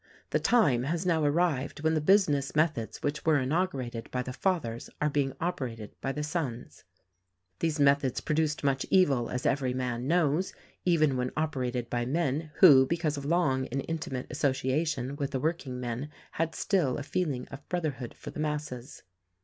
"The 0.31 0.39
time 0.39 0.81
has 0.85 1.05
now 1.05 1.23
arrived 1.23 1.81
when 1.83 1.93
the 1.93 2.01
business 2.01 2.55
methods 2.55 3.03
which 3.03 3.23
were 3.23 3.37
inaugurated 3.37 4.09
by 4.09 4.23
the 4.23 4.33
fathers 4.33 4.89
are 4.99 5.11
being 5.11 5.33
operated 5.39 5.91
bv 6.01 6.15
the 6.15 6.23
sons. 6.23 6.83
THE 7.59 7.67
RECORDING 7.67 7.75
ANGEL 7.75 7.77
85 7.77 7.77
"These 7.77 7.79
methods 8.11 8.21
produced 8.21 8.63
much 8.63 8.85
evil, 8.89 9.29
as 9.29 9.45
every 9.45 9.75
man 9.75 10.07
knows, 10.07 10.53
even 10.85 11.17
when 11.17 11.29
operated 11.37 11.87
by 11.91 12.07
men 12.07 12.49
who, 12.55 12.87
because 12.87 13.15
of 13.15 13.25
long 13.25 13.67
and 13.67 13.85
intimate 13.87 14.25
association 14.31 15.17
with 15.17 15.29
the 15.29 15.39
workingmen, 15.39 16.09
had 16.31 16.55
still 16.55 16.97
a 16.97 17.03
feeling 17.03 17.47
of 17.49 17.69
brotherhood 17.69 18.15
for 18.15 18.31
the 18.31 18.39
masses. 18.39 19.03